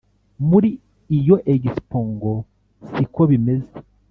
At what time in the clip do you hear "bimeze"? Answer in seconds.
3.29-3.73